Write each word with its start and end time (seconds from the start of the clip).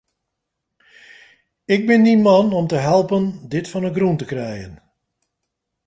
Ik 1.73 1.83
bin 1.87 2.01
dyn 2.05 2.21
man 2.25 2.53
om 2.59 2.65
te 2.69 2.75
helpen 2.89 3.23
dit 3.53 3.65
fan 3.71 3.85
'e 3.87 3.91
grûn 3.97 4.17
te 4.19 4.25
krijen. 4.31 4.73